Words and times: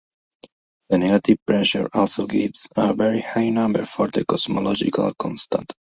The 0.89 0.97
negative 0.97 1.37
pressure 1.45 1.87
also 1.93 2.25
gives 2.25 2.67
a 2.75 2.91
very 2.95 3.21
high 3.21 3.49
number 3.49 3.85
for 3.85 4.07
the 4.07 4.25
cosmological 4.25 5.13
constant. 5.13 5.71